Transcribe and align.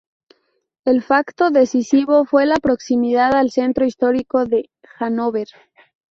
El 0.83 1.03
facto 1.03 1.51
decisivo 1.51 2.25
fue 2.25 2.47
la 2.47 2.55
proximidad 2.55 3.35
al 3.35 3.51
centro 3.51 3.85
histórico 3.85 4.45
de 4.45 4.71
Hanóver. 4.97 5.49